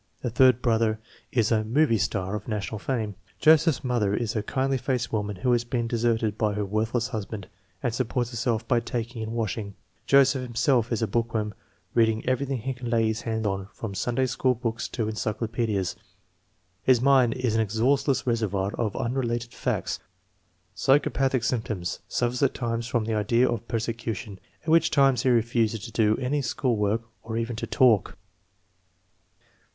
The 0.23 0.31
third 0.31 0.63
brother 0.63 0.99
is 1.31 1.51
a 1.51 1.63
"movie" 1.63 1.99
star 1.99 2.33
of 2.33 2.47
national 2.47 2.79
fame. 2.79 3.13
Joseph's 3.39 3.83
mother 3.83 4.15
is 4.15 4.35
a 4.35 4.41
kindly 4.41 4.79
faced 4.79 5.13
woman 5.13 5.35
who 5.35 5.51
has 5.51 5.63
been 5.63 5.85
deserted 5.85 6.39
by 6.39 6.53
her 6.55 6.65
worthless 6.65 7.09
husband, 7.09 7.47
and 7.83 7.93
supports 7.93 8.31
herself 8.31 8.67
by 8.67 8.79
taking 8.79 9.23
hi 9.23 9.29
washing. 9.29 9.75
Joseph 10.07 10.41
himself 10.41 10.91
is 10.91 11.03
a 11.03 11.07
bookworm, 11.07 11.53
reading 11.93 12.27
every 12.27 12.47
thing 12.47 12.57
he 12.61 12.73
can 12.73 12.89
lay 12.89 13.05
his 13.05 13.21
hand 13.21 13.45
on 13.45 13.67
from 13.73 13.93
Sunday 13.93 14.25
School 14.25 14.55
books 14.55 14.87
to 14.87 15.07
encyclopaedias. 15.07 15.95
His 16.81 16.99
mind 16.99 17.35
is 17.35 17.53
an 17.53 17.61
exhaustless 17.61 18.25
reservoir 18.25 18.73
of 18.79 18.95
unrelated 18.95 19.53
facts. 19.53 19.99
Psychopathic 20.73 21.43
symptoms. 21.43 21.99
Suffers 22.07 22.41
at 22.41 22.55
times 22.55 22.87
from 22.87 23.05
the 23.05 23.13
idea 23.13 23.47
of 23.47 23.67
persecution, 23.67 24.39
at 24.63 24.69
which 24.69 24.89
times 24.89 25.21
he 25.21 25.29
refuses 25.29 25.79
to 25.81 25.91
do 25.91 26.17
any 26.17 26.41
school 26.41 26.75
work 26.75 27.03
or 27.21 27.37
even 27.37 27.55
to 27.57 27.67
talk. 27.67 28.17